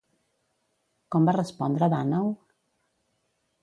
Com 1.17 1.29
va 1.31 1.37
respondre 1.37 1.93
Dànau? 1.97 2.35